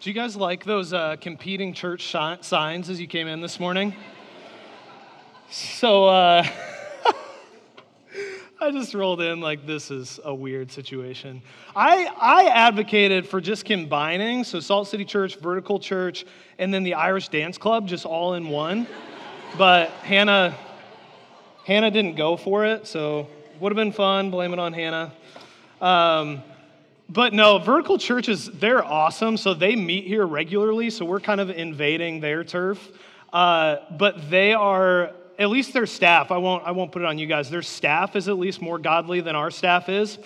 [0.00, 3.94] Do you guys like those uh, competing church signs as you came in this morning?
[5.50, 6.42] So uh,
[8.62, 11.42] I just rolled in like this is a weird situation.
[11.76, 16.24] I, I advocated for just combining, so Salt City Church, Vertical Church,
[16.58, 18.86] and then the Irish Dance Club just all in one.
[19.58, 20.56] But Hannah,
[21.66, 23.28] Hannah didn't go for it, so
[23.60, 24.30] would have been fun.
[24.30, 25.12] Blame it on Hannah.
[25.78, 26.42] Um,
[27.10, 29.36] but no, vertical churches, they're awesome.
[29.36, 30.90] So they meet here regularly.
[30.90, 32.88] So we're kind of invading their turf.
[33.32, 37.18] Uh, but they are, at least their staff, I won't, I won't put it on
[37.18, 40.18] you guys, their staff is at least more godly than our staff is.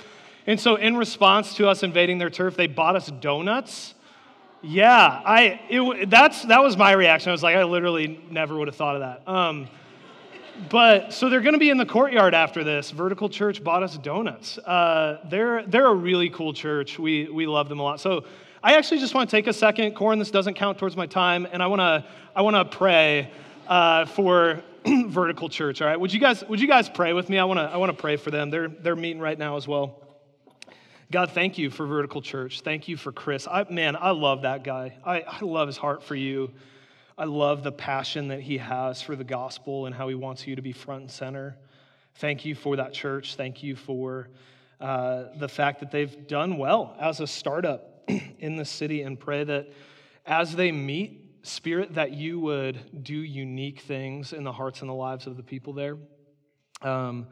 [0.47, 3.95] And so in response to us invading their turf, they bought us donuts.
[4.63, 7.31] Yeah, I, it, that's, that was my reaction.
[7.31, 9.31] I was like, I literally never would have thought of that.
[9.31, 9.69] Um,
[10.71, 12.91] but so they're going to be in the courtyard after this.
[12.91, 14.59] Vertical Church bought us donuts.
[14.59, 16.99] Uh, they're they're a really cool church.
[16.99, 18.01] We we love them a lot.
[18.01, 18.25] So
[18.63, 20.19] I actually just want to take a second, Corin.
[20.19, 23.31] This doesn't count towards my time, and I want to I want to pray
[23.69, 25.83] uh, for Vertical Church.
[25.83, 27.39] All right, would you guys would you guys pray with me?
[27.39, 28.51] I want to I want to pray for them.
[28.51, 30.01] They're they're meeting right now as well.
[31.11, 32.63] God, thank you for Vertical Church.
[32.63, 33.47] Thank you for Chris.
[33.47, 34.97] I, man, I love that guy.
[35.05, 36.51] I, I love his heart for you.
[37.17, 40.57] I love the passion that he has for the gospel and how he wants you
[40.57, 41.57] to be front and center.
[42.17, 43.37] Thank you for that church.
[43.37, 44.31] Thank you for
[44.81, 49.45] uh, the fact that they've done well as a startup in the city and pray
[49.45, 49.71] that
[50.27, 54.95] as they meet, Spirit, that you would do unique things in the hearts and the
[54.95, 55.97] lives of the people there.
[56.83, 57.29] Um,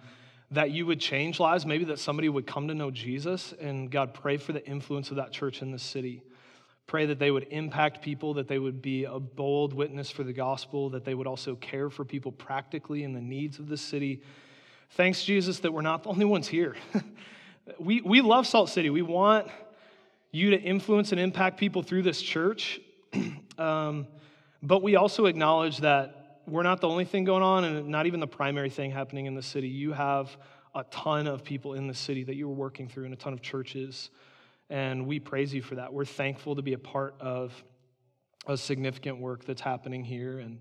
[0.52, 3.55] that you would change lives, maybe that somebody would come to know Jesus.
[3.58, 6.22] And God, pray for the influence of that church in the city.
[6.86, 10.33] Pray that they would impact people, that they would be a bold witness for the
[10.33, 14.22] gospel, that they would also care for people practically in the needs of the city.
[14.91, 16.77] Thanks, Jesus, that we're not the only ones here.
[17.78, 18.91] we, we love Salt City.
[18.91, 19.48] We want
[20.33, 22.80] you to influence and impact people through this church.
[23.58, 24.06] um,
[24.62, 28.20] but we also acknowledge that we're not the only thing going on and not even
[28.20, 29.68] the primary thing happening in the city.
[29.68, 30.36] You have
[30.74, 33.42] a ton of people in the city that you're working through and a ton of
[33.42, 34.11] churches.
[34.72, 35.92] And we praise you for that.
[35.92, 37.52] We're thankful to be a part of
[38.46, 40.58] a significant work that's happening here and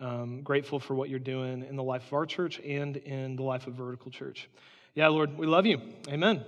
[0.00, 3.44] um, grateful for what you're doing in the life of our church and in the
[3.44, 4.50] life of Vertical Church.
[4.96, 5.80] Yeah, Lord, we love you.
[6.08, 6.44] Amen.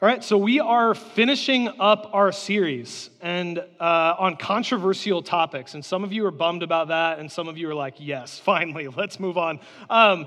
[0.00, 5.84] All right, so we are finishing up our series and uh, on controversial topics, and
[5.84, 8.88] some of you are bummed about that, and some of you are like, "Yes, finally,
[8.88, 9.60] let's move on."
[9.90, 10.26] Um,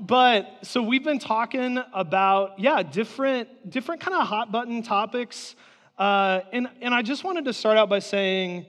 [0.00, 5.54] but so we've been talking about yeah different different kind of hot button topics
[5.98, 8.66] uh, and and i just wanted to start out by saying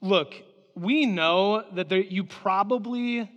[0.00, 0.34] look
[0.74, 3.28] we know that there, you probably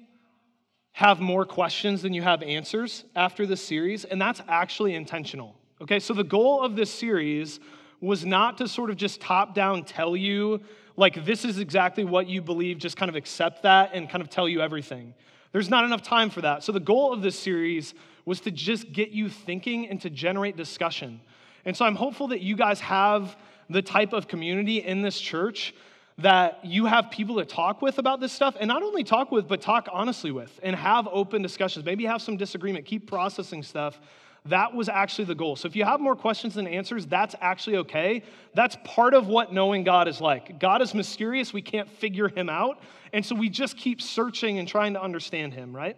[0.92, 6.00] have more questions than you have answers after this series and that's actually intentional okay?
[6.00, 7.60] So the goal of this series
[8.00, 10.62] was not to sort of just top down tell you
[10.98, 14.30] like this is exactly what you believe just kind of accept that and kind of
[14.30, 15.14] tell you everything
[15.52, 16.64] there's not enough time for that.
[16.64, 17.94] So, the goal of this series
[18.26, 21.22] was to just get you thinking and to generate discussion.
[21.66, 23.36] And so, I'm hopeful that you guys have
[23.70, 25.74] the type of community in this church
[26.18, 29.48] that you have people to talk with about this stuff, and not only talk with,
[29.48, 31.86] but talk honestly with, and have open discussions.
[31.86, 34.00] Maybe have some disagreement, keep processing stuff.
[34.46, 35.56] That was actually the goal.
[35.56, 38.24] So if you have more questions than answers, that's actually okay.
[38.56, 40.60] That's part of what knowing God is like.
[40.60, 42.82] God is mysterious, we can't figure him out.
[43.14, 45.96] And so we just keep searching and trying to understand him, right?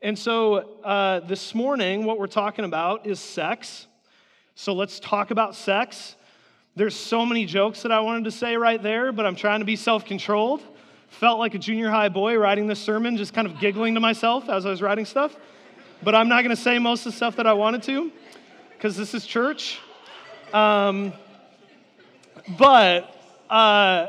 [0.00, 3.86] And so uh, this morning, what we're talking about is sex.
[4.54, 6.16] So let's talk about sex.
[6.76, 9.64] There's so many jokes that I wanted to say right there, but I'm trying to
[9.64, 10.62] be self controlled.
[11.08, 14.48] Felt like a junior high boy writing this sermon, just kind of giggling to myself
[14.48, 15.36] as I was writing stuff.
[16.04, 18.12] But I'm not going to say most of the stuff that I wanted to
[18.72, 19.80] because this is church.
[20.52, 21.14] Um,
[22.58, 23.16] but
[23.48, 24.08] uh,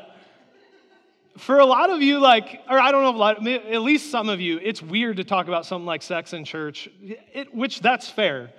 [1.38, 4.28] for a lot of you, like, or I don't know, a lot, at least some
[4.28, 8.10] of you, it's weird to talk about something like sex in church, it, which that's
[8.10, 8.52] fair.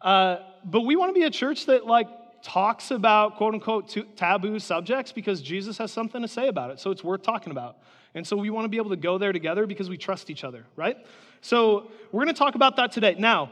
[0.00, 2.08] Uh, but we want to be a church that, like,
[2.42, 6.80] talks about quote unquote taboo subjects because Jesus has something to say about it.
[6.80, 7.76] So it's worth talking about.
[8.14, 10.44] And so we want to be able to go there together because we trust each
[10.44, 10.96] other, right?
[11.40, 13.14] So we're going to talk about that today.
[13.18, 13.50] Now,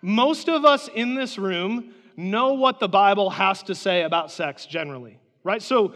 [0.00, 4.66] most of us in this room know what the Bible has to say about sex
[4.66, 5.62] generally, right?
[5.62, 5.94] So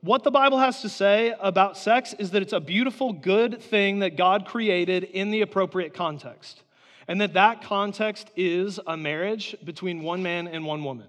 [0.00, 4.00] what the Bible has to say about sex is that it's a beautiful, good thing
[4.00, 6.62] that God created in the appropriate context.
[7.06, 11.06] And that that context is a marriage between one man and one woman.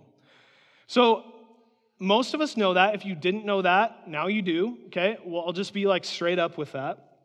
[0.87, 1.32] So,
[2.03, 2.95] most of us know that.
[2.95, 5.17] If you didn't know that, now you do, okay?
[5.25, 7.17] Well, I'll just be like straight up with that.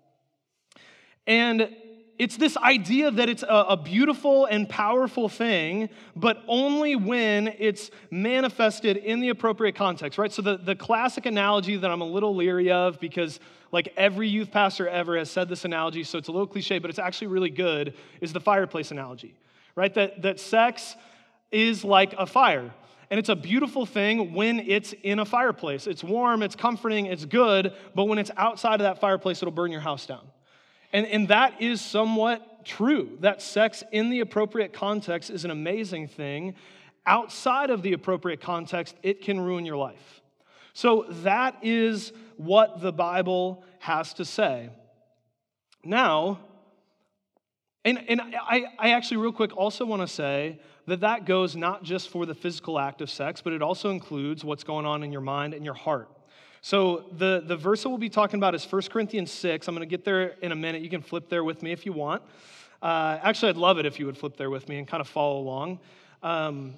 [1.26, 1.74] And
[2.16, 7.90] it's this idea that it's a, a, beautiful and powerful thing, but only when it's
[8.10, 10.32] manifested in the appropriate context, right?
[10.32, 13.40] So, the, the classic analogy that I'm a little leery of because,
[13.72, 16.88] like, every youth pastor ever has said this analogy, so it's a little cliche, but
[16.88, 19.34] it's actually really good, is the fireplace analogy,
[19.74, 19.92] right?
[19.94, 20.94] That, that sex
[21.50, 22.72] is like a fire.
[23.10, 25.86] And it's a beautiful thing when it's in a fireplace.
[25.86, 29.72] It's warm, it's comforting, it's good, but when it's outside of that fireplace, it'll burn
[29.72, 30.26] your house down.
[30.92, 33.16] And, and that is somewhat true.
[33.20, 36.54] That sex in the appropriate context is an amazing thing.
[37.06, 40.20] Outside of the appropriate context, it can ruin your life.
[40.74, 44.68] So that is what the Bible has to say.
[45.82, 46.40] Now,
[47.88, 51.82] and, and I, I actually, real quick, also want to say that that goes not
[51.82, 55.12] just for the physical act of sex, but it also includes what's going on in
[55.12, 56.08] your mind and your heart.
[56.60, 59.68] So the, the verse that we'll be talking about is 1 Corinthians 6.
[59.68, 60.82] I'm going to get there in a minute.
[60.82, 62.22] You can flip there with me if you want.
[62.82, 65.08] Uh, actually, I'd love it if you would flip there with me and kind of
[65.08, 65.78] follow along.
[66.22, 66.74] Um,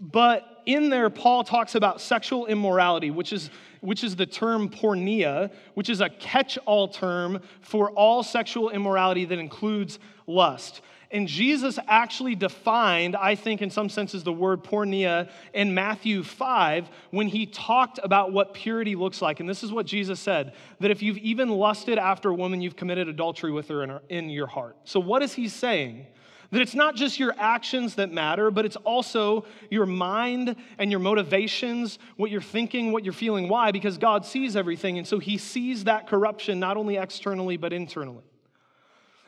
[0.00, 3.50] but in there, Paul talks about sexual immorality, which is,
[3.80, 9.26] which is the term porneia, which is a catch all term for all sexual immorality
[9.26, 10.80] that includes lust.
[11.12, 16.88] And Jesus actually defined, I think, in some senses, the word porneia in Matthew 5
[17.10, 19.40] when he talked about what purity looks like.
[19.40, 22.76] And this is what Jesus said that if you've even lusted after a woman, you've
[22.76, 24.76] committed adultery with her in, her, in your heart.
[24.84, 26.06] So, what is he saying?
[26.50, 30.98] That it's not just your actions that matter, but it's also your mind and your
[30.98, 33.48] motivations, what you're thinking, what you're feeling.
[33.48, 33.70] Why?
[33.70, 34.98] Because God sees everything.
[34.98, 38.24] And so he sees that corruption not only externally, but internally.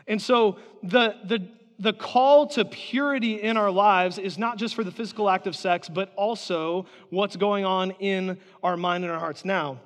[0.08, 1.46] And so the, the,
[1.78, 5.54] the call to purity in our lives is not just for the physical act of
[5.54, 9.44] sex, but also what's going on in our mind and our hearts.
[9.44, 9.78] Now,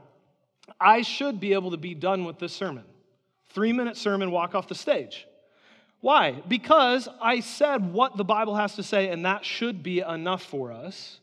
[0.81, 2.85] I should be able to be done with this sermon.
[3.51, 5.27] Three minute sermon, walk off the stage.
[6.01, 6.43] Why?
[6.47, 10.73] Because I said what the Bible has to say, and that should be enough for
[10.73, 11.21] us.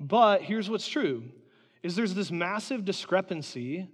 [0.00, 1.24] But here's what's true
[1.82, 3.86] is there's this massive discrepancy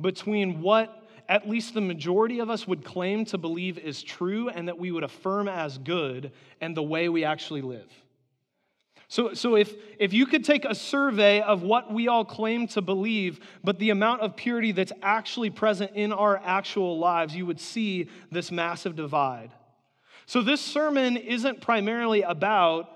[0.00, 4.68] between what at least the majority of us would claim to believe is true and
[4.68, 7.90] that we would affirm as good and the way we actually live.
[9.10, 12.82] So, so if, if you could take a survey of what we all claim to
[12.82, 17.58] believe, but the amount of purity that's actually present in our actual lives, you would
[17.58, 19.50] see this massive divide.
[20.26, 22.90] So, this sermon isn't primarily about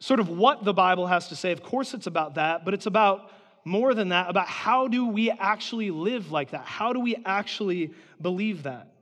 [0.00, 1.50] sort of what the Bible has to say.
[1.50, 3.30] Of course, it's about that, but it's about
[3.64, 6.66] more than that about how do we actually live like that?
[6.66, 8.93] How do we actually believe that?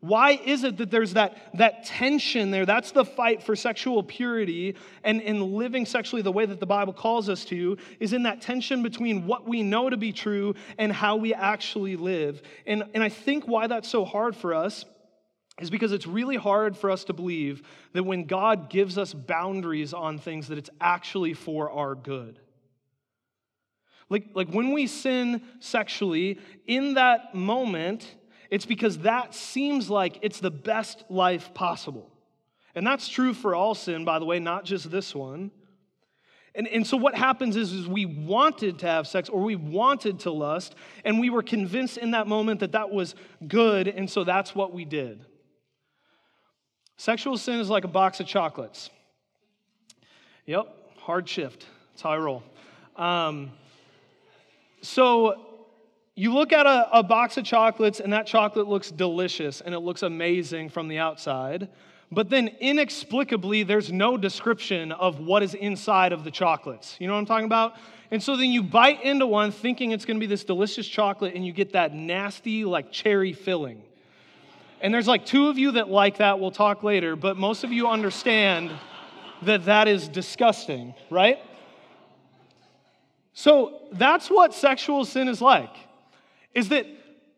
[0.00, 2.64] Why is it that there's that, that tension there?
[2.64, 6.92] That's the fight for sexual purity and, and living sexually the way that the Bible
[6.92, 10.92] calls us to, is in that tension between what we know to be true and
[10.92, 12.40] how we actually live.
[12.64, 14.84] And, and I think why that's so hard for us
[15.60, 17.62] is because it's really hard for us to believe
[17.92, 22.38] that when God gives us boundaries on things, that it's actually for our good.
[24.08, 28.14] Like, like when we sin sexually, in that moment,
[28.50, 32.10] it's because that seems like it's the best life possible.
[32.74, 35.50] And that's true for all sin, by the way, not just this one.
[36.54, 40.20] And, and so what happens is, is we wanted to have sex or we wanted
[40.20, 40.74] to lust,
[41.04, 43.14] and we were convinced in that moment that that was
[43.46, 45.24] good, and so that's what we did.
[46.96, 48.90] Sexual sin is like a box of chocolates.
[50.46, 50.66] Yep,
[50.98, 51.66] hard shift.
[51.92, 52.42] That's how I roll.
[52.96, 53.52] Um,
[54.80, 55.47] so
[56.18, 59.78] you look at a, a, box of chocolates, and that chocolate looks delicious and it
[59.78, 61.68] looks amazing from the outside.
[62.10, 66.96] But then inexplicably, there's no description of what is inside of the chocolates.
[66.98, 67.74] You know what I'm talking about?
[68.10, 71.46] And so then you bite into one thinking it's gonna be this delicious chocolate, and
[71.46, 73.80] you get that nasty, like cherry filling.
[74.80, 77.70] And there's like two of you that like that, we'll talk later, but most of
[77.70, 78.72] you understand
[79.42, 81.38] that that is disgusting, right?
[83.34, 85.70] So that's what sexual sin is like.
[86.54, 86.86] Is that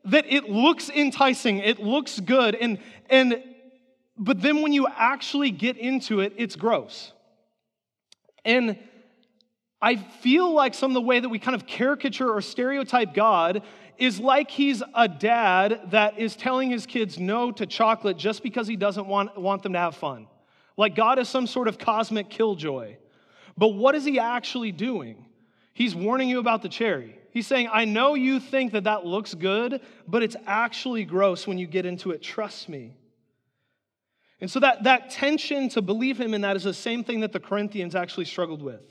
[0.04, 3.42] that it looks enticing, it looks good, and and
[4.16, 7.12] but then when you actually get into it, it's gross.
[8.44, 8.78] And
[9.82, 13.62] I feel like some of the way that we kind of caricature or stereotype God
[13.96, 18.66] is like he's a dad that is telling his kids no to chocolate just because
[18.66, 20.26] he doesn't want, want them to have fun.
[20.76, 22.96] Like God is some sort of cosmic killjoy.
[23.56, 25.26] But what is he actually doing?
[25.74, 27.19] He's warning you about the cherry.
[27.32, 31.58] He's saying, I know you think that that looks good, but it's actually gross when
[31.58, 32.22] you get into it.
[32.22, 32.96] Trust me.
[34.40, 37.32] And so that, that tension to believe him in that is the same thing that
[37.32, 38.82] the Corinthians actually struggled with.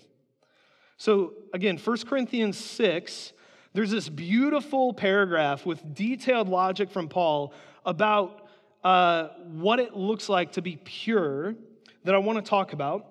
[0.97, 3.33] So again, 1 Corinthians 6,
[3.73, 7.53] there's this beautiful paragraph with detailed logic from Paul
[7.85, 8.47] about
[8.83, 11.55] uh, what it looks like to be pure
[12.03, 13.05] that I want to talk about.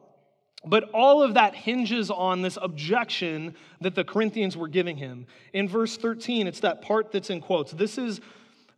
[0.65, 5.27] But all of that hinges on this objection that the Corinthians were giving him.
[5.53, 7.73] In verse 13, it's that part that's in quotes.
[7.73, 8.21] This is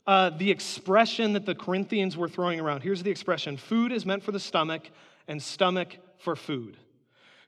[0.06, 2.82] uh, the expression that the Corinthians were throwing around.
[2.82, 4.90] Here's the expression food is meant for the stomach,
[5.28, 6.76] and stomach for food.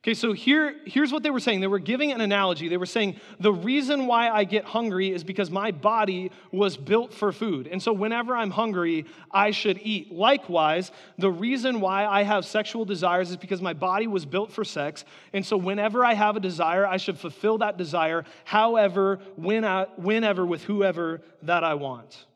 [0.03, 1.61] Okay, so here, here's what they were saying.
[1.61, 2.67] They were giving an analogy.
[2.67, 7.15] They were saying, the reason why I get hungry is because my body was built
[7.15, 7.69] for food.
[7.69, 10.11] And so whenever I'm hungry, I should eat.
[10.11, 14.65] Likewise, the reason why I have sexual desires is because my body was built for
[14.65, 15.05] sex.
[15.33, 19.85] And so whenever I have a desire, I should fulfill that desire, however, when I,
[19.95, 22.27] whenever, with whoever that I want.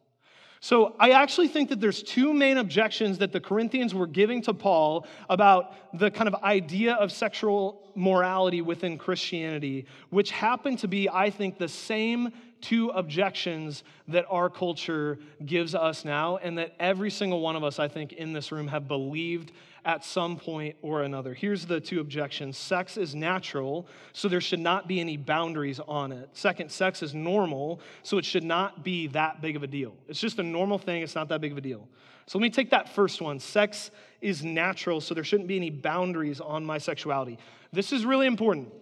[0.66, 4.52] So I actually think that there's two main objections that the Corinthians were giving to
[4.52, 11.08] Paul about the kind of idea of sexual morality within Christianity, which happen to be,
[11.08, 17.12] I think, the same two objections that our culture gives us now, and that every
[17.12, 19.52] single one of us, I think, in this room have believed
[19.86, 21.32] at some point or another.
[21.32, 26.10] Here's the two objections sex is natural, so there should not be any boundaries on
[26.10, 26.28] it.
[26.32, 29.94] Second, sex is normal, so it should not be that big of a deal.
[30.08, 31.88] It's just a normal thing, it's not that big of a deal.
[32.26, 33.38] So let me take that first one.
[33.38, 37.38] Sex is natural, so there shouldn't be any boundaries on my sexuality.
[37.72, 38.72] This is really important.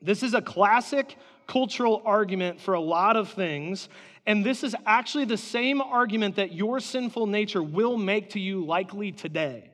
[0.00, 1.16] This is a classic
[1.48, 3.88] cultural argument for a lot of things.
[4.26, 8.64] And this is actually the same argument that your sinful nature will make to you
[8.64, 9.70] likely today.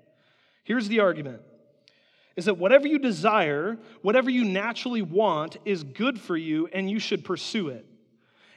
[0.64, 1.42] Here's the argument
[2.36, 6.98] is that whatever you desire, whatever you naturally want, is good for you and you
[6.98, 7.86] should pursue it.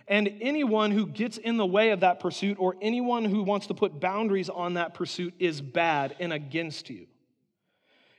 [0.08, 3.74] And anyone who gets in the way of that pursuit or anyone who wants to
[3.74, 7.06] put boundaries on that pursuit is bad and against you.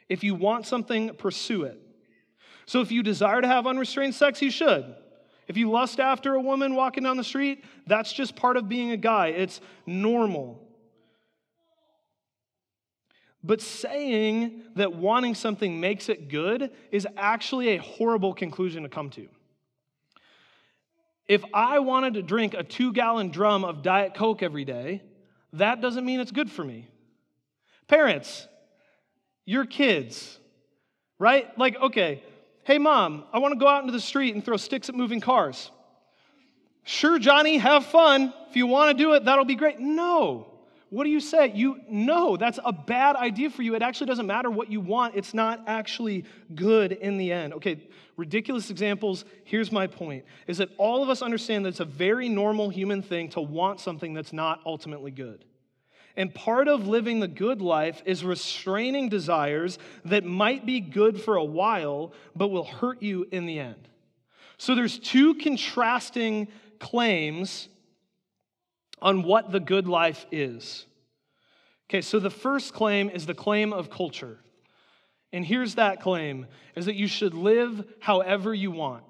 [0.09, 1.81] If you want something, pursue it.
[2.67, 4.95] So if you desire to have unrestrained sex, you should.
[5.49, 8.91] If you lust after a woman walking down the street, that's just part of being
[8.91, 9.29] a guy.
[9.29, 10.68] It's normal.
[13.43, 19.11] But saying that wanting something makes it good is actually a horrible conclusion to come
[19.11, 19.29] to.
[21.29, 25.03] If I wanted to drink a two gallon drum of Diet Coke every day,
[25.53, 26.89] that doesn't mean it's good for me.
[27.87, 28.49] Parents,
[29.45, 30.39] your kids,
[31.19, 31.57] right?
[31.59, 32.23] Like, okay,
[32.65, 35.21] hey, mom, I want to go out into the street and throw sticks at moving
[35.21, 35.71] cars.
[36.85, 38.33] Sure, Johnny, have fun.
[38.51, 39.79] If you want to do it, that'll be great.
[39.79, 40.48] No.
[40.91, 41.53] What do you say?
[41.55, 43.75] You know that's a bad idea for you.
[43.75, 45.17] It actually doesn't matter what you want.
[45.17, 47.53] It's not actually good in the end.
[47.55, 49.27] Okay, ridiculous examples.
[49.45, 53.03] Here's my point is that all of us understand that it's a very normal human
[53.03, 55.45] thing to want something that's not ultimately good.
[56.17, 61.37] And part of living the good life is restraining desires that might be good for
[61.37, 63.89] a while, but will hurt you in the end.
[64.57, 66.49] So there's two contrasting
[66.81, 67.69] claims
[69.01, 70.87] on what the good life is.
[71.89, 74.39] Okay, so the first claim is the claim of culture.
[75.33, 79.05] And here's that claim is that you should live however you want.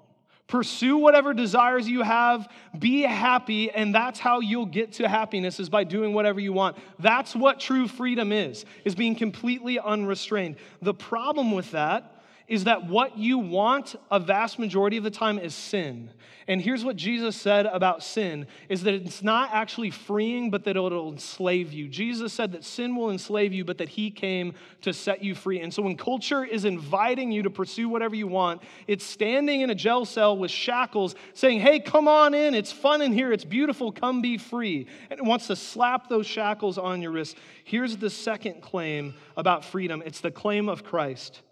[0.47, 5.69] Pursue whatever desires you have, be happy, and that's how you'll get to happiness is
[5.69, 6.75] by doing whatever you want.
[6.97, 10.55] That's what true freedom is, is being completely unrestrained.
[10.81, 12.18] The problem with that
[12.49, 16.09] is that what you want a vast majority of the time is sin.
[16.47, 20.75] And here's what Jesus said about sin is that it's not actually freeing but that
[20.75, 21.87] it'll enslave you.
[21.87, 25.61] Jesus said that sin will enslave you but that he came to set you free.
[25.61, 29.69] And so when culture is inviting you to pursue whatever you want, it's standing in
[29.69, 32.55] a jail cell with shackles saying, "Hey, come on in.
[32.55, 33.31] It's fun in here.
[33.31, 33.91] It's beautiful.
[33.91, 37.37] Come be free." And it wants to slap those shackles on your wrist.
[37.63, 40.01] Here's the second claim about freedom.
[40.03, 41.43] It's the claim of Christ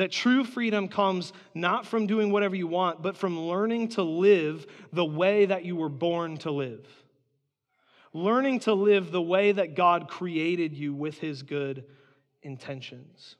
[0.00, 4.66] that true freedom comes not from doing whatever you want, but from learning to live
[4.94, 6.86] the way that you were born to live.
[8.14, 11.84] Learning to live the way that God created you with his good
[12.42, 13.36] intentions.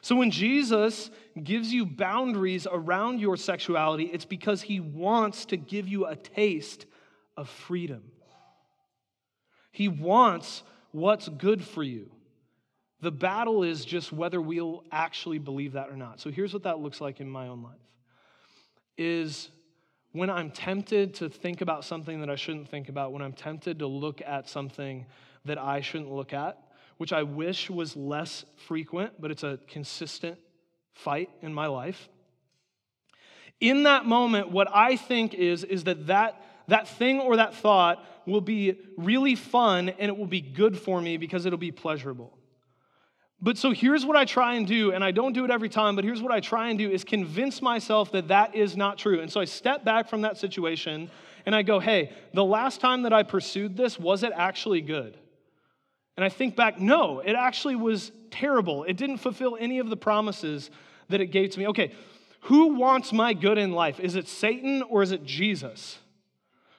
[0.00, 5.86] So when Jesus gives you boundaries around your sexuality, it's because he wants to give
[5.86, 6.86] you a taste
[7.36, 8.02] of freedom.
[9.70, 12.10] He wants what's good for you.
[13.04, 16.20] The battle is just whether we'll actually believe that or not.
[16.20, 17.74] So here's what that looks like in my own life.
[18.96, 19.50] Is
[20.12, 23.80] when I'm tempted to think about something that I shouldn't think about, when I'm tempted
[23.80, 25.04] to look at something
[25.44, 26.58] that I shouldn't look at,
[26.96, 30.38] which I wish was less frequent, but it's a consistent
[30.94, 32.08] fight in my life.
[33.60, 38.02] In that moment, what I think is, is that, that that thing or that thought
[38.24, 42.38] will be really fun and it will be good for me because it'll be pleasurable.
[43.44, 45.96] But so here's what I try and do, and I don't do it every time,
[45.96, 49.20] but here's what I try and do is convince myself that that is not true.
[49.20, 51.10] And so I step back from that situation
[51.44, 55.18] and I go, hey, the last time that I pursued this, was it actually good?
[56.16, 58.84] And I think back, no, it actually was terrible.
[58.84, 60.70] It didn't fulfill any of the promises
[61.10, 61.66] that it gave to me.
[61.68, 61.92] Okay,
[62.40, 64.00] who wants my good in life?
[64.00, 65.98] Is it Satan or is it Jesus?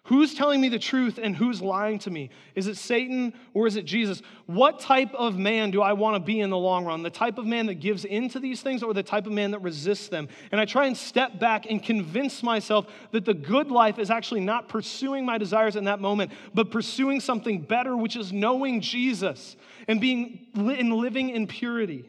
[0.06, 2.30] Who's telling me the truth and who's lying to me?
[2.54, 4.22] Is it Satan or is it Jesus?
[4.46, 7.02] What type of man do I want to be in the long run?
[7.02, 9.64] The type of man that gives into these things or the type of man that
[9.64, 10.28] resists them?
[10.52, 14.42] And I try and step back and convince myself that the good life is actually
[14.42, 19.56] not pursuing my desires in that moment, but pursuing something better, which is knowing Jesus
[19.88, 22.06] and being and living in purity.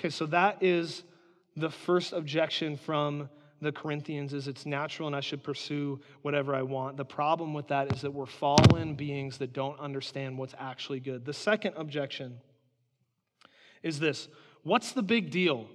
[0.00, 1.02] Okay, so that is
[1.54, 3.28] the first objection from
[3.62, 6.96] the Corinthians is it's natural and I should pursue whatever I want.
[6.96, 11.24] The problem with that is that we're fallen beings that don't understand what's actually good.
[11.24, 12.38] The second objection
[13.82, 14.28] is this
[14.64, 15.66] what's the big deal?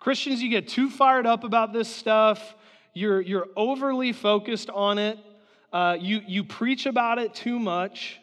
[0.00, 2.54] Christians, you get too fired up about this stuff,
[2.94, 5.18] you're, you're overly focused on it,
[5.72, 8.20] uh, you, you preach about it too much.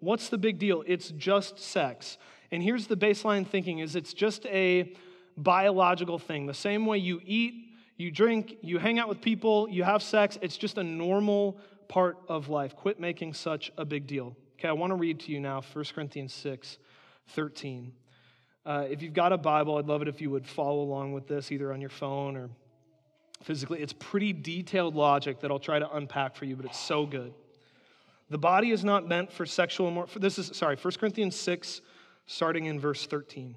[0.00, 0.82] What's the big deal?
[0.86, 2.18] It's just sex.
[2.50, 4.94] And here's the baseline thinking is it's just a
[5.36, 6.46] biological thing.
[6.46, 7.67] The same way you eat
[7.98, 10.38] you drink, you hang out with people, you have sex.
[10.40, 12.76] It's just a normal part of life.
[12.76, 14.36] Quit making such a big deal.
[14.58, 16.78] Okay, I want to read to you now 1 Corinthians 6
[17.30, 17.92] 13.
[18.64, 21.26] Uh, if you've got a Bible, I'd love it if you would follow along with
[21.26, 22.48] this either on your phone or
[23.42, 23.80] physically.
[23.80, 27.34] It's pretty detailed logic that I'll try to unpack for you, but it's so good.
[28.30, 30.20] The body is not meant for sexual immorality.
[30.20, 31.80] This is, sorry, 1 Corinthians 6,
[32.26, 33.56] starting in verse 13.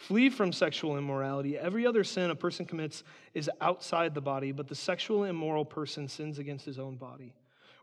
[0.00, 1.58] Flee from sexual immorality.
[1.58, 3.04] Every other sin a person commits
[3.34, 7.34] is outside the body, but the sexual immoral person sins against his own body.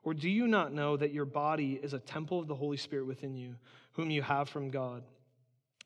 [0.04, 3.06] Or do you not know that your body is a temple of the Holy Spirit
[3.06, 3.54] within you,
[3.92, 5.04] whom you have from God?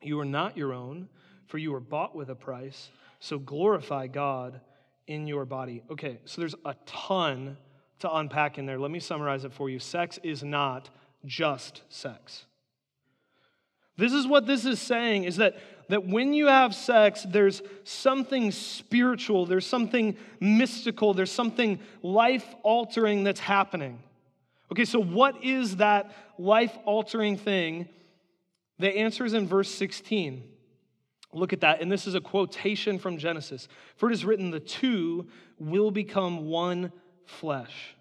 [0.02, 1.10] You are not your own,
[1.48, 4.62] for you were bought with a price, so glorify God
[5.08, 5.84] in your body.
[5.92, 7.58] Okay, so there's a ton
[8.00, 8.80] to unpack in there.
[8.80, 9.80] Let me summarize it for you.
[9.80, 10.90] Sex is not
[11.26, 12.46] just sex.
[13.98, 15.58] This is what this is saying is that
[15.92, 23.26] that when you have sex, there's something spiritual, there's something mystical, there's something life altering
[23.26, 24.02] that's happening.
[24.72, 27.90] Okay, so what is that life altering thing?
[28.80, 30.50] The answer is in verse 16.
[31.34, 31.82] Look at that.
[31.82, 33.68] And this is a quotation from Genesis.
[33.98, 35.28] For it is written, the two
[35.60, 36.94] will become one
[37.26, 37.98] flesh.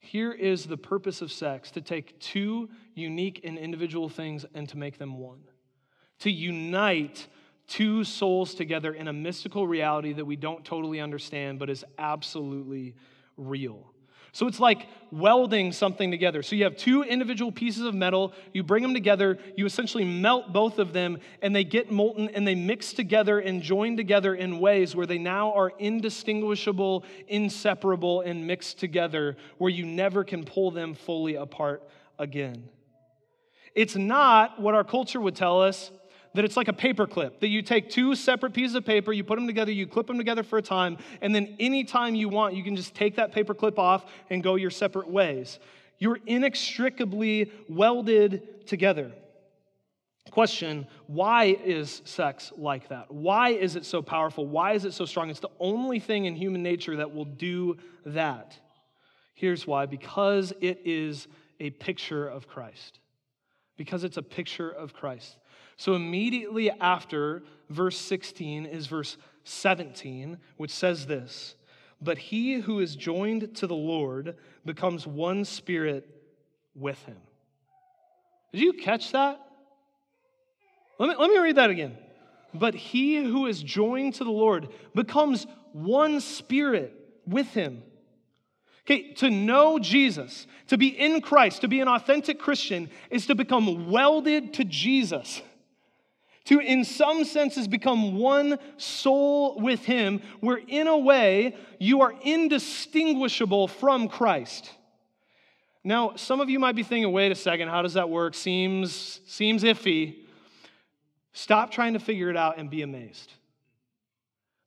[0.00, 4.76] Here is the purpose of sex to take two unique and individual things and to
[4.76, 5.44] make them one
[6.22, 7.26] to unite
[7.66, 12.94] two souls together in a mystical reality that we don't totally understand, but is absolutely
[13.36, 13.92] real.
[14.34, 16.42] So it's like welding something together.
[16.42, 20.52] So you have two individual pieces of metal, you bring them together, you essentially melt
[20.52, 24.58] both of them, and they get molten and they mix together and join together in
[24.58, 30.70] ways where they now are indistinguishable, inseparable, and mixed together, where you never can pull
[30.70, 31.82] them fully apart
[32.18, 32.68] again.
[33.74, 35.90] It's not what our culture would tell us
[36.34, 39.24] that it's like a paper clip, that you take two separate pieces of paper, you
[39.24, 42.54] put them together, you clip them together for a time, and then anytime you want,
[42.54, 45.58] you can just take that paper clip off and go your separate ways.
[45.98, 49.12] You're inextricably welded together.
[50.30, 53.12] Question Why is sex like that?
[53.12, 54.46] Why is it so powerful?
[54.46, 55.30] Why is it so strong?
[55.30, 58.58] It's the only thing in human nature that will do that.
[59.34, 61.28] Here's why because it is
[61.60, 63.00] a picture of Christ.
[63.76, 65.36] Because it's a picture of Christ.
[65.82, 71.56] So immediately after verse 16 is verse 17, which says this
[72.00, 76.08] But he who is joined to the Lord becomes one spirit
[76.76, 77.16] with him.
[78.52, 79.44] Did you catch that?
[81.00, 81.98] Let me, let me read that again.
[82.54, 86.94] But he who is joined to the Lord becomes one spirit
[87.26, 87.82] with him.
[88.86, 93.34] Okay, to know Jesus, to be in Christ, to be an authentic Christian, is to
[93.34, 95.42] become welded to Jesus
[96.44, 102.14] to, in some senses, become one soul with Him, where in a way you are
[102.22, 104.70] indistinguishable from Christ.
[105.84, 108.34] Now, some of you might be thinking, wait a second, how does that work?
[108.34, 110.16] Seems, seems iffy.
[111.32, 113.32] Stop trying to figure it out and be amazed.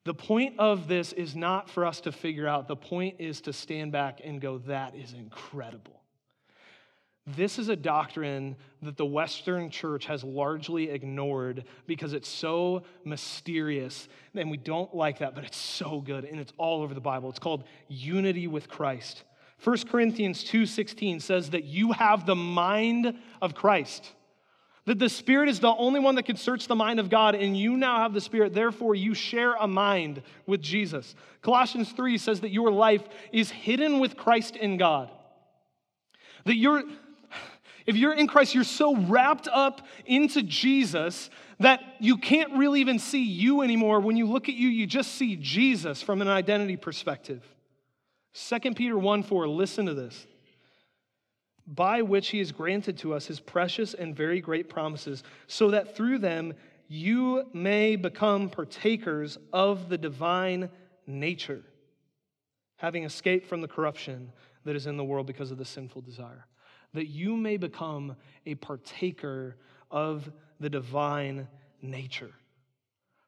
[0.03, 2.67] The point of this is not for us to figure out.
[2.67, 6.01] The point is to stand back and go, that is incredible.
[7.27, 14.07] This is a doctrine that the Western church has largely ignored because it's so mysterious
[14.35, 17.29] and we don't like that, but it's so good and it's all over the Bible.
[17.29, 19.23] It's called unity with Christ.
[19.63, 24.13] 1 Corinthians 2:16 says that you have the mind of Christ.
[24.85, 27.57] That the Spirit is the only one that can search the mind of God, and
[27.57, 28.53] you now have the Spirit.
[28.53, 31.15] Therefore, you share a mind with Jesus.
[31.41, 35.09] Colossians 3 says that your life is hidden with Christ in God.
[36.45, 36.83] That you're,
[37.85, 42.97] if you're in Christ, you're so wrapped up into Jesus that you can't really even
[42.97, 43.99] see you anymore.
[43.99, 47.43] When you look at you, you just see Jesus from an identity perspective.
[48.33, 50.25] 2 Peter 1 4, listen to this.
[51.67, 55.95] By which he has granted to us his precious and very great promises, so that
[55.95, 56.53] through them
[56.87, 60.69] you may become partakers of the divine
[61.07, 61.63] nature,
[62.77, 64.31] having escaped from the corruption
[64.63, 66.45] that is in the world because of the sinful desire.
[66.95, 69.55] That you may become a partaker
[69.91, 70.29] of
[70.59, 71.47] the divine
[71.81, 72.31] nature.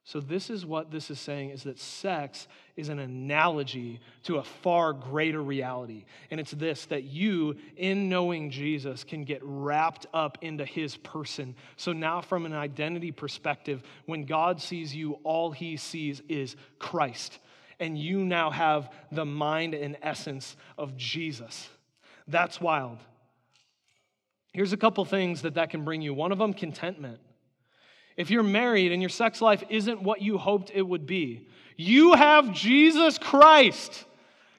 [0.07, 4.43] So, this is what this is saying is that sex is an analogy to a
[4.43, 6.05] far greater reality.
[6.31, 11.55] And it's this that you, in knowing Jesus, can get wrapped up into his person.
[11.75, 17.39] So, now from an identity perspective, when God sees you, all he sees is Christ.
[17.77, 21.67] And you now have the mind and essence of Jesus.
[22.29, 22.99] That's wild.
[24.57, 26.15] Here's a couple things that that can bring you.
[26.15, 27.19] One of them, contentment.
[28.15, 32.13] If you're married and your sex life isn't what you hoped it would be, you
[32.13, 34.03] have Jesus Christ.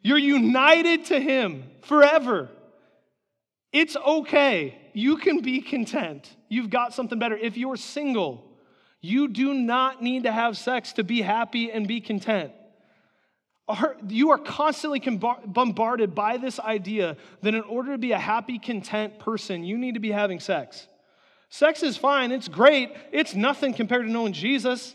[0.00, 2.48] You're united to Him forever.
[3.72, 4.78] It's okay.
[4.92, 6.32] You can be content.
[6.48, 7.37] You've got something better.
[7.37, 8.44] If you're single,
[9.00, 12.52] you do not need to have sex to be happy and be content.
[14.07, 19.18] You are constantly bombarded by this idea that in order to be a happy, content
[19.18, 20.88] person, you need to be having sex.
[21.50, 24.94] Sex is fine, it's great, it's nothing compared to knowing Jesus.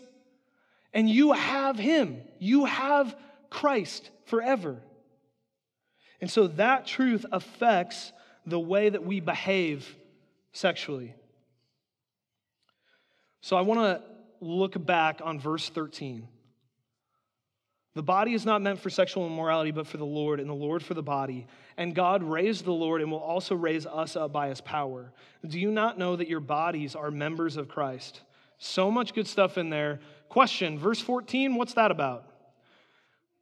[0.93, 3.15] And you have Him, you have
[3.49, 4.81] Christ forever.
[6.21, 8.13] And so that truth affects
[8.45, 9.95] the way that we behave
[10.51, 11.13] sexually.
[13.41, 14.01] So I want to
[14.39, 16.27] look back on verse 13.
[17.95, 20.81] The body is not meant for sexual immorality, but for the Lord, and the Lord
[20.81, 21.45] for the body.
[21.77, 25.11] And God raised the Lord and will also raise us up by his power.
[25.45, 28.21] Do you not know that your bodies are members of Christ?
[28.57, 29.99] So much good stuff in there.
[30.29, 32.25] Question, verse 14, what's that about?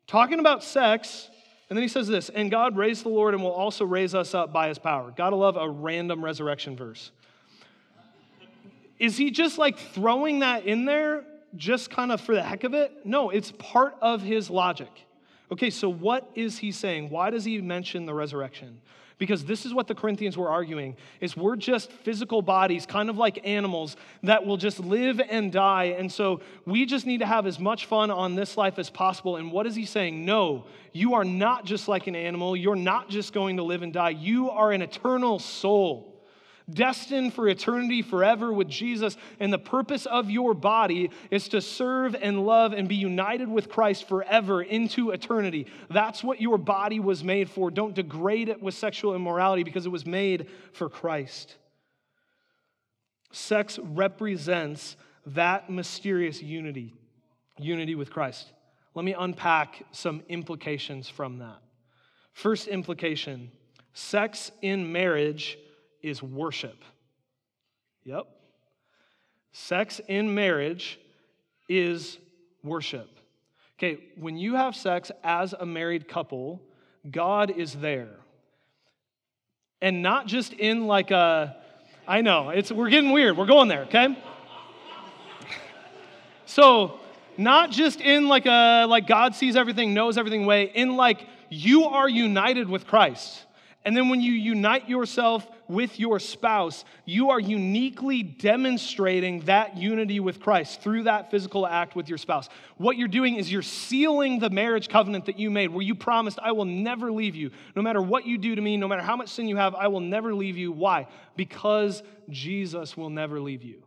[0.05, 1.29] Talking about sex,
[1.69, 4.33] and then he says this, and God raised the Lord and will also raise us
[4.33, 5.13] up by his power.
[5.15, 7.11] Gotta love a random resurrection verse.
[8.99, 11.23] Is he just like throwing that in there
[11.55, 13.05] just kind of for the heck of it?
[13.05, 14.89] No, it's part of his logic.
[15.51, 17.09] Okay, so what is he saying?
[17.09, 18.81] Why does he mention the resurrection?
[19.17, 23.17] Because this is what the Corinthians were arguing is we're just physical bodies, kind of
[23.17, 25.95] like animals that will just live and die.
[25.99, 29.35] And so we just need to have as much fun on this life as possible.
[29.35, 30.25] And what is he saying?
[30.25, 32.55] No, you are not just like an animal.
[32.55, 34.09] You're not just going to live and die.
[34.09, 36.10] You are an eternal soul
[36.69, 39.17] destined for eternity forever with Jesus.
[39.39, 43.69] And the purpose of your body is to serve and love and be united with
[43.69, 45.67] Christ forever into eternity.
[45.89, 47.71] That's what your body was made for.
[47.71, 51.55] Don't degrade it with sexual immorality because it was made for Christ.
[53.31, 54.97] Sex represents
[55.27, 56.93] that mysterious unity,
[57.57, 58.51] unity with Christ.
[58.93, 61.59] Let me unpack some implications from that.
[62.33, 63.51] First implication
[63.93, 65.57] sex in marriage
[66.01, 66.83] is worship.
[68.03, 68.27] Yep.
[69.53, 70.99] Sex in marriage
[71.67, 72.17] is
[72.63, 73.09] worship.
[73.77, 76.61] Okay, when you have sex as a married couple,
[77.09, 78.09] God is there.
[79.81, 81.57] And not just in like a,
[82.07, 83.35] I know, it's, we're getting weird.
[83.35, 84.15] We're going there, okay?
[86.45, 86.99] so,
[87.37, 91.85] not just in like a, like God sees everything, knows everything way, in like you
[91.85, 93.45] are united with Christ.
[93.83, 100.19] And then when you unite yourself with your spouse, you are uniquely demonstrating that unity
[100.19, 102.47] with Christ through that physical act with your spouse.
[102.77, 106.37] What you're doing is you're sealing the marriage covenant that you made, where you promised,
[106.43, 107.49] I will never leave you.
[107.75, 109.87] No matter what you do to me, no matter how much sin you have, I
[109.87, 110.71] will never leave you.
[110.71, 111.07] Why?
[111.35, 113.81] Because Jesus will never leave you.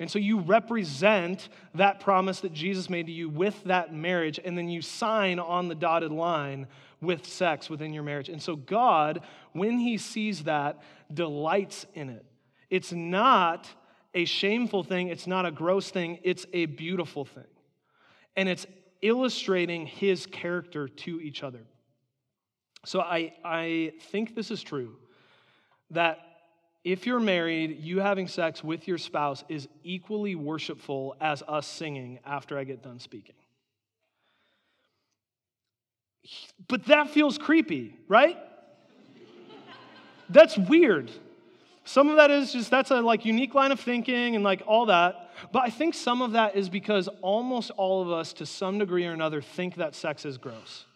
[0.00, 4.58] And so you represent that promise that Jesus made to you with that marriage, and
[4.58, 6.66] then you sign on the dotted line
[7.02, 8.28] with sex within your marriage.
[8.28, 10.80] And so God, when He sees that,
[11.12, 12.24] delights in it.
[12.70, 13.68] It's not
[14.14, 17.44] a shameful thing, it's not a gross thing, it's a beautiful thing.
[18.36, 18.66] And it's
[19.02, 21.64] illustrating his character to each other.
[22.84, 24.96] So I, I think this is true
[25.90, 26.18] that
[26.84, 32.18] if you're married, you having sex with your spouse is equally worshipful as us singing
[32.24, 33.36] after I get done speaking.
[36.68, 38.38] But that feels creepy, right?
[40.28, 41.10] That's weird.
[41.84, 44.86] Some of that is just that's a like unique line of thinking and like all
[44.86, 45.30] that.
[45.50, 49.06] But I think some of that is because almost all of us to some degree
[49.06, 50.86] or another think that sex is gross.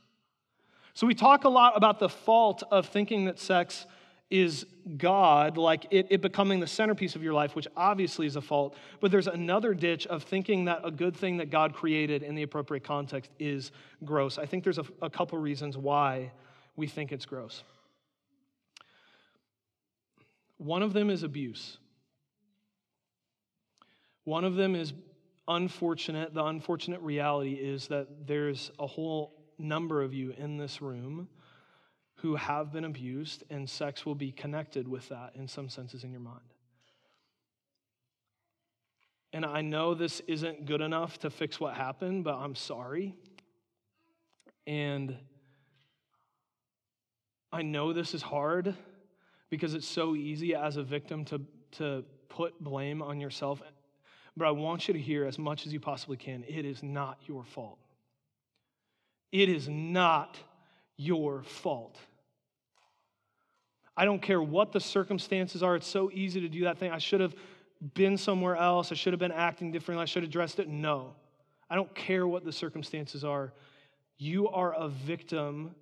[0.95, 3.87] So we talk a lot about the fault of thinking that sex
[4.31, 8.41] is God, like it, it becoming the centerpiece of your life, which obviously is a
[8.41, 8.77] fault.
[9.01, 12.43] But there's another ditch of thinking that a good thing that God created in the
[12.43, 13.71] appropriate context is
[14.05, 14.39] gross.
[14.39, 16.33] I think there's a, a couple reasons why
[16.75, 17.63] we think it's gross.
[20.59, 21.79] One of them is abuse.
[24.25, 24.93] One of them is
[25.47, 26.35] unfortunate.
[26.35, 31.29] The unfortunate reality is that there's a whole number of you in this room
[32.17, 36.11] who have been abused, and sex will be connected with that in some senses in
[36.11, 36.41] your mind.
[39.33, 43.15] And I know this isn't good enough to fix what happened, but I'm sorry.
[44.67, 45.17] And
[47.53, 48.75] I know this is hard
[49.51, 51.41] because it's so easy as a victim to,
[51.73, 53.63] to put blame on yourself.
[54.37, 57.19] But I want you to hear as much as you possibly can it is not
[57.27, 57.79] your fault.
[59.33, 60.39] It is not
[60.97, 61.99] your fault.
[63.97, 65.77] I don't care what the circumstances are.
[65.77, 66.91] It's so easy to do that thing.
[66.91, 67.35] I should have
[67.95, 68.93] been somewhere else.
[68.93, 70.03] I should have been acting differently.
[70.03, 70.69] I should have dressed it.
[70.69, 71.15] No.
[71.71, 73.53] I don't care what the circumstances are.
[74.19, 75.75] You are a victim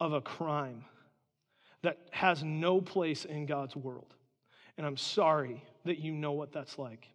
[0.00, 0.84] of a crime
[1.82, 4.14] that has no place in God's world.
[4.76, 7.08] And I'm sorry that you know what that's like.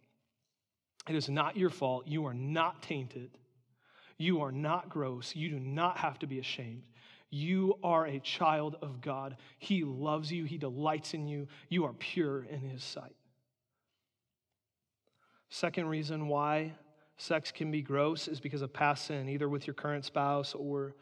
[1.08, 2.06] It is not your fault.
[2.06, 3.30] You are not tainted.
[4.16, 5.34] You are not gross.
[5.34, 6.82] You do not have to be ashamed.
[7.34, 9.36] You are a child of God.
[9.58, 11.48] He loves you, He delights in you.
[11.68, 13.16] You are pure in His sight.
[15.48, 16.74] Second reason why
[17.16, 20.94] sex can be gross is because of past sin, either with your current spouse or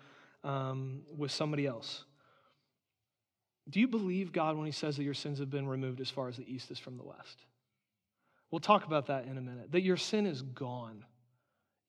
[0.42, 2.05] um, with somebody else.
[3.68, 6.29] Do you believe God when He says that your sins have been removed as far
[6.29, 7.45] as the east is from the west?
[8.51, 9.73] We'll talk about that in a minute.
[9.73, 11.05] That your sin is gone.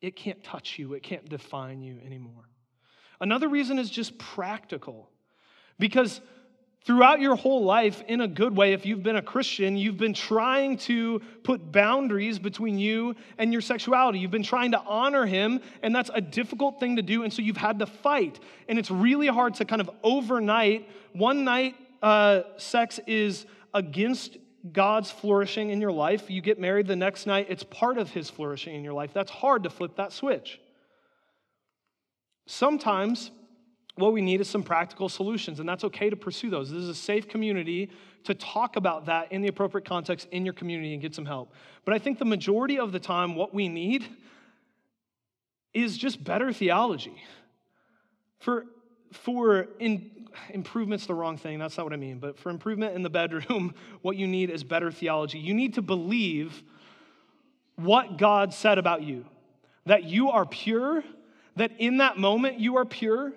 [0.01, 2.49] It can't touch you, it can't define you anymore.
[3.19, 5.09] Another reason is just practical.
[5.79, 6.21] Because
[6.85, 10.13] throughout your whole life, in a good way, if you've been a Christian, you've been
[10.13, 14.19] trying to put boundaries between you and your sexuality.
[14.19, 17.23] You've been trying to honor Him, and that's a difficult thing to do.
[17.23, 18.39] And so you've had to fight.
[18.67, 24.37] And it's really hard to kind of overnight, one night, uh, sex is against
[24.71, 26.29] God's flourishing in your life.
[26.29, 29.11] You get married the next night, it's part of His flourishing in your life.
[29.13, 30.59] That's hard to flip that switch.
[32.45, 33.31] Sometimes
[33.95, 36.71] what we need is some practical solutions, and that's okay to pursue those.
[36.71, 37.91] This is a safe community
[38.23, 41.53] to talk about that in the appropriate context in your community and get some help.
[41.85, 44.05] But I think the majority of the time, what we need
[45.73, 47.21] is just better theology.
[48.39, 48.65] For,
[49.11, 53.03] for in, improvement's the wrong thing, that's not what I mean, but for improvement in
[53.03, 55.39] the bedroom, what you need is better theology.
[55.39, 56.63] You need to believe
[57.75, 59.25] what God said about you
[59.85, 61.03] that you are pure
[61.55, 63.33] that in that moment you are pure,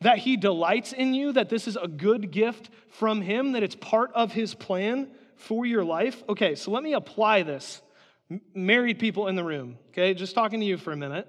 [0.00, 3.76] that He delights in you, that this is a good gift from Him, that it's
[3.76, 6.22] part of His plan for your life.
[6.28, 7.82] Okay, so let me apply this.
[8.30, 11.28] M- married people in the room, okay, just talking to you for a minute.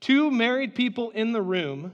[0.00, 1.92] Two married people in the room.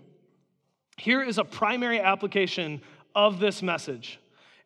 [0.96, 2.82] Here is a primary application
[3.14, 4.18] of this message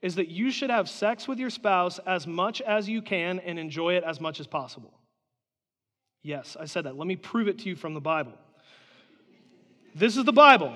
[0.04, 3.58] is that you should have sex with your spouse as much as you can and
[3.58, 5.00] enjoy it as much as possible.
[6.22, 6.96] Yes, I said that.
[6.96, 8.34] Let me prove it to you from the Bible.
[9.94, 10.74] This is the Bible.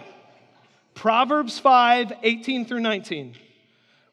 [0.94, 3.34] Proverbs 5 18 through 19.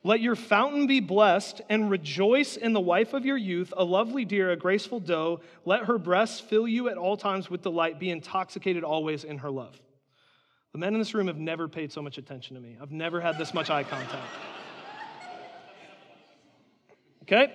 [0.04, 4.24] Let your fountain be blessed and rejoice in the wife of your youth, a lovely
[4.24, 5.42] deer, a graceful doe.
[5.64, 8.00] Let her breasts fill you at all times with delight.
[8.00, 9.80] Be intoxicated always in her love.
[10.74, 12.78] The men in this room have never paid so much attention to me.
[12.80, 14.28] I've never had this much eye contact.
[17.24, 17.52] Okay?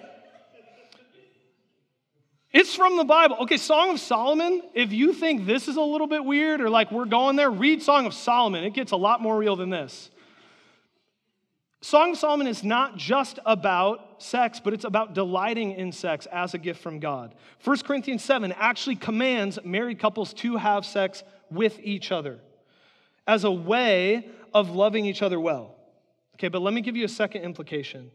[2.52, 3.36] It's from the Bible.
[3.42, 6.90] Okay, Song of Solomon, if you think this is a little bit weird or like
[6.90, 8.64] we're going there, read Song of Solomon.
[8.64, 10.10] It gets a lot more real than this.
[11.80, 16.52] Song of Solomon is not just about sex, but it's about delighting in sex as
[16.52, 17.34] a gift from God.
[17.64, 22.40] 1 Corinthians 7 actually commands married couples to have sex with each other
[23.26, 25.76] as a way of loving each other well.
[26.34, 28.10] Okay, but let me give you a second implication.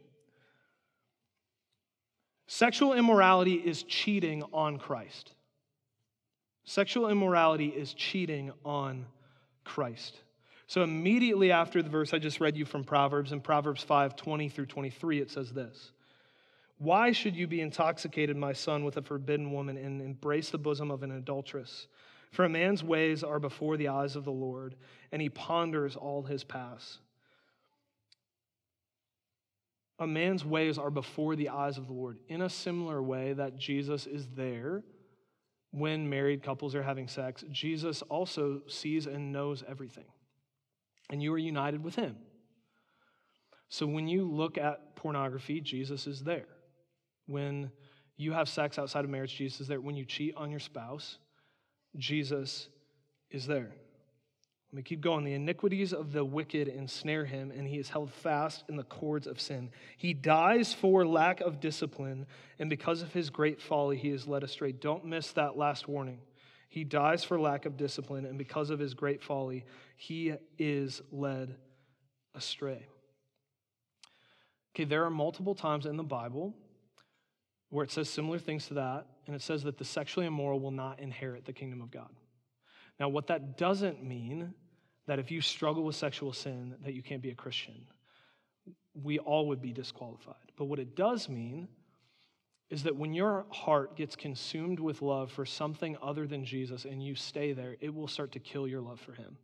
[2.48, 5.34] Sexual immorality is cheating on Christ.
[6.64, 9.06] Sexual immorality is cheating on
[9.64, 10.20] Christ.
[10.68, 14.50] So immediately after the verse I just read you from Proverbs, in Proverbs 5 20
[14.50, 15.92] through 23, it says this
[16.78, 20.92] Why should you be intoxicated, my son, with a forbidden woman and embrace the bosom
[20.92, 21.88] of an adulteress?
[22.32, 24.76] For a man's ways are before the eyes of the Lord,
[25.12, 27.00] and he ponders all his paths.
[30.00, 32.18] A man's ways are before the eyes of the Lord.
[32.28, 34.84] In a similar way that Jesus is there
[35.72, 40.06] when married couples are having sex, Jesus also sees and knows everything
[41.10, 42.16] and you are united with him.
[43.70, 46.48] So when you look at pornography, Jesus is there.
[47.28, 47.72] When
[48.18, 49.82] you have sex outside of marriage, Jesus is there.
[49.82, 51.18] When you cheat on your spouse,
[51.98, 52.70] Jesus
[53.30, 53.74] is there.
[54.76, 55.24] Let me keep going.
[55.24, 59.26] The iniquities of the wicked ensnare him, and he is held fast in the cords
[59.26, 59.72] of sin.
[59.96, 62.26] He dies for lack of discipline,
[62.60, 64.74] and because of his great folly, he is led astray.
[64.74, 66.20] Don't miss that last warning.
[66.68, 69.64] He dies for lack of discipline, and because of his great folly,
[69.96, 71.56] he is led
[72.34, 72.86] astray.
[74.76, 76.54] Okay, there are multiple times in the Bible
[77.70, 80.70] where it says similar things to that, and it says that the sexually immoral will
[80.70, 82.10] not inherit the kingdom of God.
[83.00, 84.54] Now, what that doesn't mean
[85.08, 87.76] that if you struggle with sexual sin that you can't be a Christian.
[89.04, 90.36] We all would be disqualified.
[90.58, 91.68] But what it does mean
[92.70, 97.04] is that when your heart gets consumed with love for something other than Jesus and
[97.04, 99.38] you stay there, it will start to kill your love for him.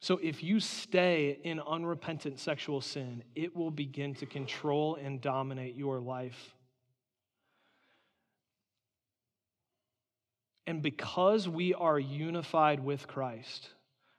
[0.00, 5.76] So if you stay in unrepentant sexual sin, it will begin to control and dominate
[5.76, 6.54] your life.
[10.70, 13.70] And because we are unified with Christ,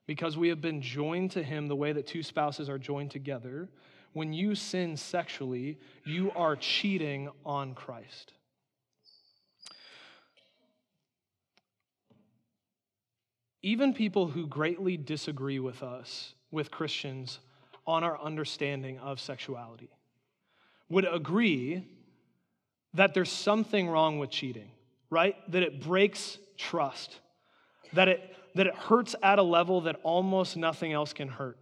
[0.06, 3.70] because we have been joined to him the way that two spouses are joined together,
[4.12, 8.34] when you sin sexually, you are cheating on Christ.
[13.62, 17.40] Even people who greatly disagree with us, with Christians,
[17.88, 19.90] on our understanding of sexuality,
[20.90, 21.88] would agree
[22.94, 24.72] that there's something wrong with cheating,
[25.12, 25.36] right?
[25.52, 27.19] That it breaks trust,
[27.93, 31.60] that it, that it hurts at a level that almost nothing else can hurt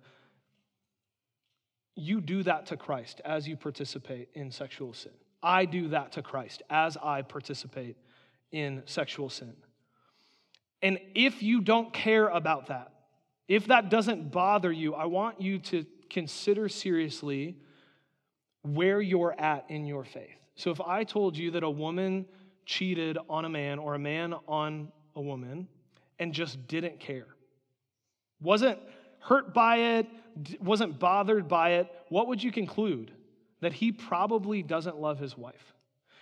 [1.99, 5.11] you do that to Christ as you participate in sexual sin.
[5.43, 7.97] I do that to Christ as I participate
[8.51, 9.53] in sexual sin.
[10.81, 12.91] And if you don't care about that,
[13.47, 17.57] if that doesn't bother you, I want you to consider seriously
[18.61, 20.35] where you're at in your faith.
[20.55, 22.25] So if I told you that a woman
[22.69, 25.67] cheated on a man or a man on a woman
[26.19, 27.25] and just didn't care,
[28.39, 28.77] wasn't
[29.21, 30.07] hurt by it,
[30.61, 33.11] wasn't bothered by it, what would you conclude?
[33.61, 35.73] That he probably doesn't love his wife.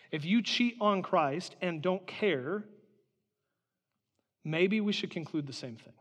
[0.10, 2.64] If you cheat on Christ and don't care,
[4.46, 5.94] maybe we should conclude the same thing.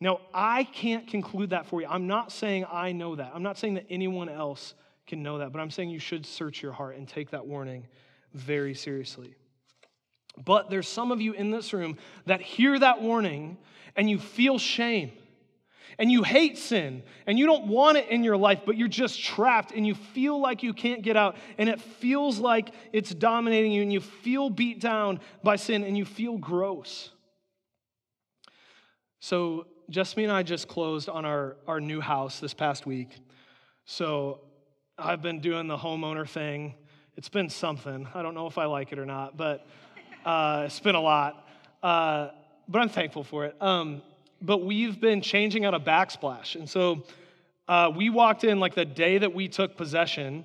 [0.00, 1.86] Now, I can't conclude that for you.
[1.86, 3.30] I'm not saying I know that.
[3.32, 4.74] I'm not saying that anyone else
[5.06, 7.86] can know that, but I'm saying you should search your heart and take that warning
[8.34, 9.36] very seriously.
[10.42, 13.58] But there's some of you in this room that hear that warning
[13.96, 15.12] and you feel shame
[15.98, 19.22] and you hate sin and you don't want it in your life, but you're just
[19.22, 23.72] trapped and you feel like you can't get out and it feels like it's dominating
[23.72, 27.10] you and you feel beat down by sin and you feel gross.
[29.18, 33.10] So, Jessica and I just closed on our, our new house this past week.
[33.84, 34.40] So,
[34.96, 36.74] I've been doing the homeowner thing.
[37.16, 38.08] It's been something.
[38.14, 39.66] I don't know if I like it or not, but
[40.24, 41.48] uh, it's been a lot.
[41.82, 42.30] Uh,
[42.68, 43.56] but I'm thankful for it.
[43.60, 44.02] Um,
[44.42, 46.54] but we've been changing out a backsplash.
[46.54, 47.04] And so
[47.68, 50.44] uh, we walked in like the day that we took possession,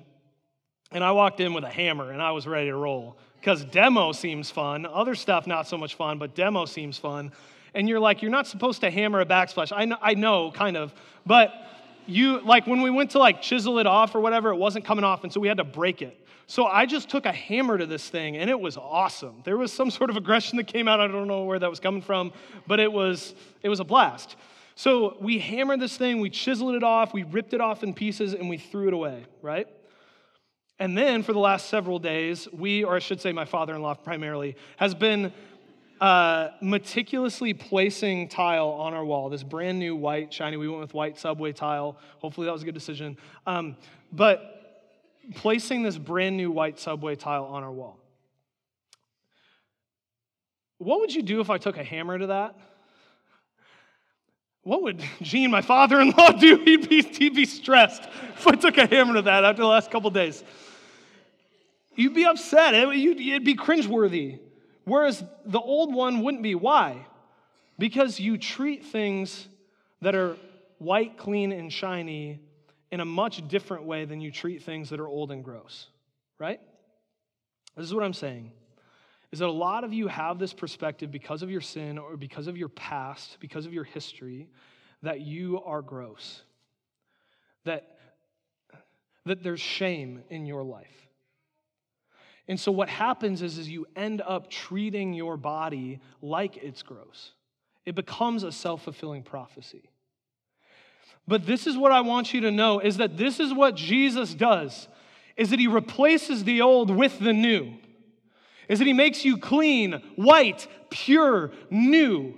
[0.92, 4.12] and I walked in with a hammer and I was ready to roll because demo
[4.12, 4.86] seems fun.
[4.86, 7.32] Other stuff, not so much fun, but demo seems fun.
[7.74, 9.72] And you're like, you're not supposed to hammer a backsplash.
[9.74, 11.52] I know, I know kind of, but
[12.06, 15.04] you, like when we went to like chisel it off or whatever, it wasn't coming
[15.04, 16.25] off, and so we had to break it.
[16.48, 19.42] So I just took a hammer to this thing and it was awesome.
[19.44, 21.00] There was some sort of aggression that came out.
[21.00, 22.32] I don't know where that was coming from,
[22.66, 24.36] but it was it was a blast.
[24.76, 28.34] So we hammered this thing, we chiseled it off, we ripped it off in pieces
[28.34, 29.66] and we threw it away, right?
[30.78, 34.54] And then for the last several days, we, or I should say my father-in-law primarily,
[34.76, 35.32] has been
[36.00, 40.92] uh, meticulously placing tile on our wall, this brand new white, shiny, we went with
[40.92, 41.96] white subway tile.
[42.18, 43.16] Hopefully that was a good decision.
[43.46, 43.76] Um,
[44.12, 44.55] but
[45.34, 47.98] placing this brand new white subway tile on our wall.
[50.78, 52.56] What would you do if I took a hammer to that?
[54.62, 56.58] What would Gene, my father in law, do?
[56.64, 59.90] He'd be, he'd be stressed if I took a hammer to that after the last
[59.90, 60.42] couple days.
[61.94, 62.74] You'd be upset.
[62.74, 64.40] It, would be cringeworthy.
[64.84, 66.54] Whereas the old one wouldn't be.
[66.54, 67.06] Why?
[67.78, 69.48] Because you treat things
[70.02, 70.36] that are
[70.78, 72.40] white, clean, and shiny
[72.90, 75.88] in a much different way than you treat things that are old and gross,
[76.38, 76.60] right?
[77.76, 78.52] This is what I'm saying.
[79.32, 82.46] Is that a lot of you have this perspective because of your sin or because
[82.46, 84.48] of your past, because of your history,
[85.02, 86.42] that you are gross.
[87.64, 87.98] That,
[89.24, 91.08] that there's shame in your life.
[92.48, 97.32] And so what happens is, is you end up treating your body like it's gross.
[97.84, 99.90] It becomes a self-fulfilling prophecy.
[101.28, 104.32] But this is what I want you to know is that this is what Jesus
[104.34, 104.88] does
[105.36, 107.74] is that he replaces the old with the new.
[108.68, 112.34] Is that he makes you clean, white, pure, new.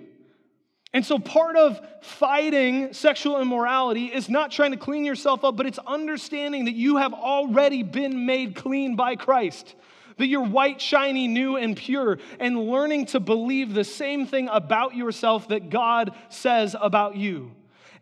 [0.93, 5.66] And so part of fighting sexual immorality is not trying to clean yourself up, but
[5.66, 9.74] it's understanding that you have already been made clean by Christ
[10.18, 14.97] that you're white, shiny, new, and pure, and learning to believe the same thing about
[14.97, 17.53] yourself that God says about you.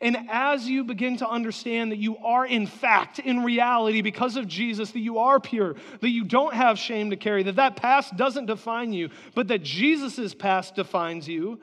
[0.01, 4.47] And as you begin to understand that you are, in fact, in reality, because of
[4.47, 8.16] Jesus, that you are pure, that you don't have shame to carry, that that past
[8.16, 11.61] doesn't define you, but that Jesus' past defines you,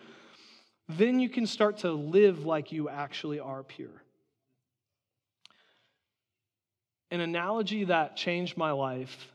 [0.90, 4.04] then you can start to live like you actually are pure.
[7.12, 9.30] An analogy that changed my life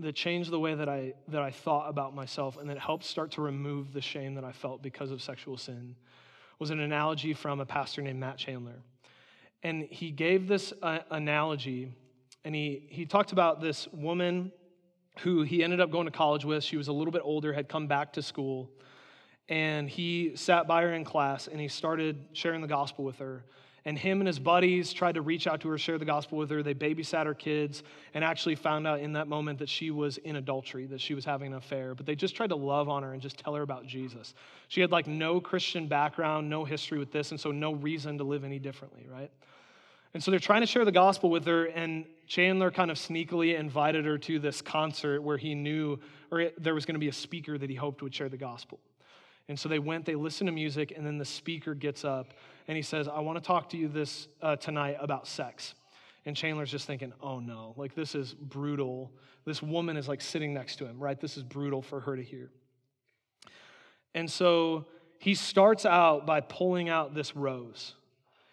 [0.00, 3.32] that changed the way that I, that I thought about myself and that helped start
[3.32, 5.94] to remove the shame that I felt because of sexual sin
[6.58, 8.82] was an analogy from a pastor named Matt Chandler.
[9.62, 11.92] And he gave this uh, analogy,
[12.44, 14.52] and he, he talked about this woman
[15.20, 16.64] who he ended up going to college with.
[16.64, 18.70] She was a little bit older, had come back to school,
[19.48, 23.44] and he sat by her in class and he started sharing the gospel with her
[23.86, 26.50] and him and his buddies tried to reach out to her, share the gospel with
[26.50, 26.62] her.
[26.62, 27.82] They babysat her kids
[28.14, 31.24] and actually found out in that moment that she was in adultery, that she was
[31.24, 31.94] having an affair.
[31.94, 34.34] But they just tried to love on her and just tell her about Jesus.
[34.68, 38.24] She had like no Christian background, no history with this, and so no reason to
[38.24, 39.30] live any differently, right?
[40.14, 43.58] And so they're trying to share the gospel with her, and Chandler kind of sneakily
[43.58, 45.98] invited her to this concert where he knew,
[46.30, 48.78] or there was going to be a speaker that he hoped would share the gospel.
[49.48, 52.32] And so they went, they listened to music, and then the speaker gets up
[52.66, 55.74] and he says, I want to talk to you this uh, tonight about sex.
[56.26, 59.12] And Chandler's just thinking, oh no, like this is brutal.
[59.44, 61.20] This woman is like sitting next to him, right?
[61.20, 62.50] This is brutal for her to hear.
[64.14, 64.86] And so
[65.18, 67.94] he starts out by pulling out this rose.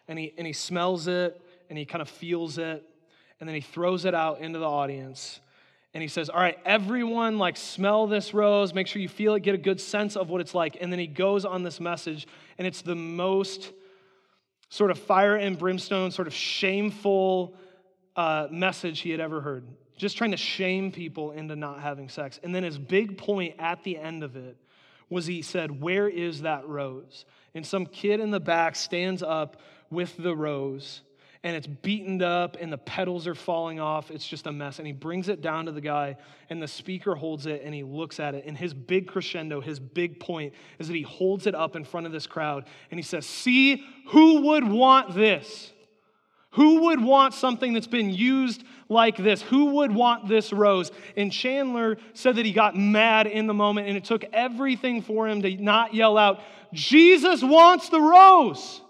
[0.07, 2.83] And he, and he smells it and he kind of feels it.
[3.39, 5.39] And then he throws it out into the audience
[5.93, 9.41] and he says, All right, everyone, like, smell this rose, make sure you feel it,
[9.41, 10.77] get a good sense of what it's like.
[10.79, 13.71] And then he goes on this message, and it's the most
[14.71, 17.53] sort of fire and brimstone, sort of shameful
[18.15, 19.67] uh, message he had ever heard.
[19.97, 22.39] Just trying to shame people into not having sex.
[22.41, 24.55] And then his big point at the end of it
[25.09, 27.25] was he said, Where is that rose?
[27.53, 31.01] And some kid in the back stands up with the rose
[31.43, 34.11] and it's beaten up and the petals are falling off.
[34.11, 34.77] It's just a mess.
[34.77, 36.17] And he brings it down to the guy,
[36.49, 38.45] and the speaker holds it and he looks at it.
[38.45, 42.05] And his big crescendo, his big point is that he holds it up in front
[42.05, 45.71] of this crowd and he says, See, who would want this?
[46.55, 49.41] Who would want something that's been used like this?
[49.41, 50.91] Who would want this rose?
[51.15, 55.29] And Chandler said that he got mad in the moment, and it took everything for
[55.29, 56.41] him to not yell out,
[56.73, 58.81] Jesus wants the rose.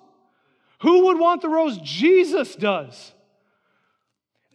[0.81, 1.77] Who would want the rose?
[1.79, 3.13] Jesus does.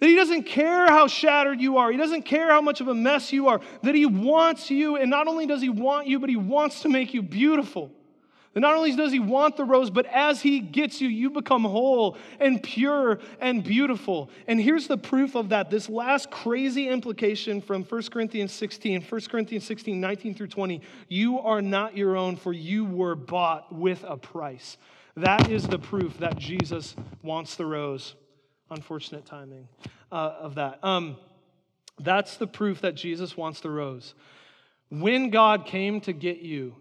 [0.00, 1.90] That he doesn't care how shattered you are.
[1.90, 3.60] He doesn't care how much of a mess you are.
[3.82, 6.88] That he wants you, and not only does he want you, but he wants to
[6.88, 7.92] make you beautiful.
[8.52, 11.62] That not only does he want the rose, but as he gets you, you become
[11.62, 14.28] whole and pure and beautiful.
[14.48, 19.20] And here's the proof of that this last crazy implication from 1 Corinthians 16, 1
[19.30, 20.80] Corinthians 16, 19 through 20.
[21.08, 24.76] You are not your own, for you were bought with a price.
[25.16, 28.14] That is the proof that Jesus wants the rose.
[28.70, 29.68] Unfortunate timing
[30.12, 30.80] uh, of that.
[30.82, 31.16] Um,
[31.98, 34.14] that's the proof that Jesus wants the rose.
[34.90, 36.74] When God came to get you,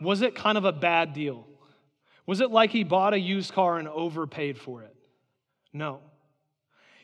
[0.00, 1.46] was it kind of a bad deal?
[2.26, 4.94] Was it like he bought a used car and overpaid for it?
[5.72, 6.00] No.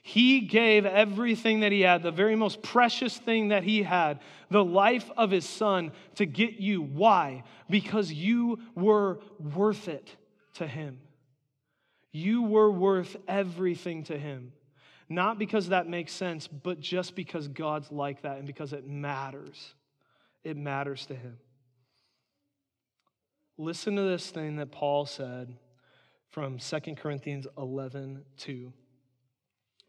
[0.07, 4.65] He gave everything that he had, the very most precious thing that he had, the
[4.65, 6.81] life of his son, to get you.
[6.81, 7.43] Why?
[7.69, 10.15] Because you were worth it
[10.55, 11.01] to him.
[12.13, 14.53] You were worth everything to him.
[15.09, 19.75] Not because that makes sense, but just because God's like that and because it matters.
[20.45, 21.37] It matters to him.
[23.59, 25.57] Listen to this thing that Paul said
[26.31, 28.73] from 2 Corinthians 11 2.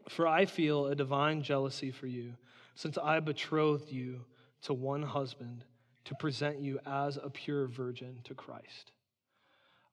[0.09, 2.33] For I feel a divine jealousy for you,
[2.75, 4.21] since I betrothed you
[4.63, 5.63] to one husband
[6.05, 8.91] to present you as a pure virgin to Christ.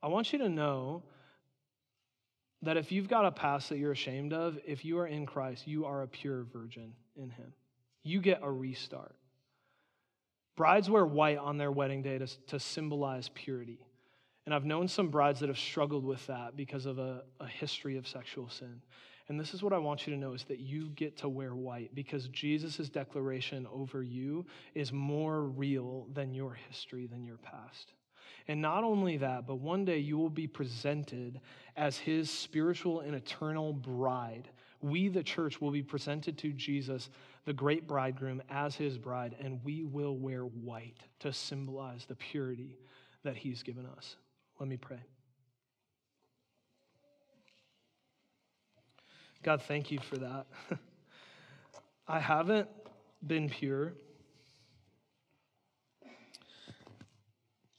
[0.03, 1.03] I want you to know
[2.63, 5.67] that if you've got a past that you're ashamed of, if you are in Christ,
[5.67, 7.53] you are a pure virgin in Him.
[8.03, 9.17] You get a restart.
[10.57, 13.81] Brides wear white on their wedding day to, to symbolize purity.
[14.47, 17.97] And I've known some brides that have struggled with that because of a, a history
[17.97, 18.81] of sexual sin.
[19.29, 21.55] And this is what I want you to know is that you get to wear
[21.55, 24.45] white because Jesus' declaration over you
[24.75, 27.93] is more real than your history, than your past.
[28.49, 31.41] And not only that, but one day you will be presented
[31.77, 34.51] as his spiritual and eternal bride.
[34.83, 37.09] We, the church, will be presented to Jesus,
[37.47, 42.77] the great bridegroom, as his bride, and we will wear white to symbolize the purity
[43.23, 44.17] that he's given us.
[44.61, 45.01] Let me pray.
[49.45, 50.47] God, thank you for that.
[52.09, 52.67] I haven't
[53.27, 53.93] been pure.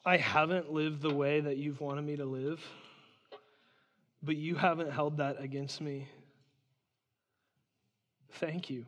[0.06, 2.64] I haven't lived the way that you've wanted me to live,
[4.22, 6.08] but you haven't held that against me.
[8.34, 8.86] Thank you.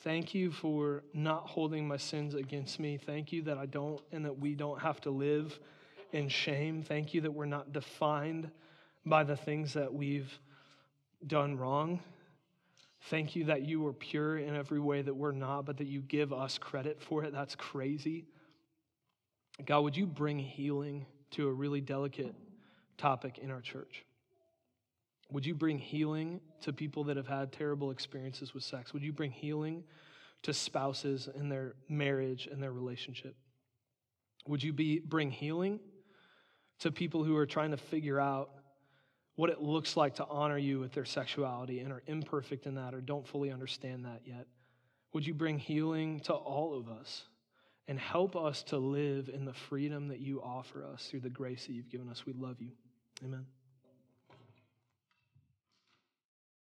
[0.00, 2.96] Thank you for not holding my sins against me.
[2.96, 5.56] Thank you that I don't and that we don't have to live
[6.10, 6.82] in shame.
[6.82, 8.50] Thank you that we're not defined
[9.06, 10.36] by the things that we've
[11.26, 12.00] done wrong.
[13.10, 16.00] Thank you that you are pure in every way that we're not, but that you
[16.00, 17.32] give us credit for it.
[17.32, 18.26] That's crazy.
[19.64, 22.34] God, would you bring healing to a really delicate
[22.96, 24.04] topic in our church?
[25.30, 28.92] Would you bring healing to people that have had terrible experiences with sex?
[28.92, 29.82] Would you bring healing
[30.42, 33.34] to spouses in their marriage and their relationship?
[34.46, 35.80] Would you be, bring healing
[36.80, 38.50] to people who are trying to figure out
[39.36, 42.94] what it looks like to honor you with their sexuality and are imperfect in that
[42.94, 44.46] or don't fully understand that yet?
[45.12, 47.24] Would you bring healing to all of us?
[47.88, 51.66] and help us to live in the freedom that you offer us through the grace
[51.66, 52.24] that you've given us.
[52.24, 52.70] We love you.
[53.24, 53.44] Amen.